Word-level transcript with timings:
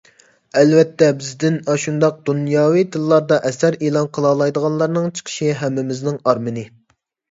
ئەلۋەتتە، 0.61 1.09
بىزدىن 1.19 1.59
ئاشۇنداق 1.73 2.17
دۇنياۋى 2.31 2.83
تىللاردا 2.97 3.41
ئەسەر 3.53 3.81
ئېلان 3.85 4.13
قىلالايدىغانلارنىڭ 4.19 5.11
چىقىشى 5.23 5.57
ھەممىمىزنىڭ 5.65 6.23
ئارمىنى. 6.29 6.71